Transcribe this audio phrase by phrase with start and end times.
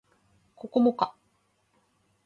[0.55, 1.13] ここもか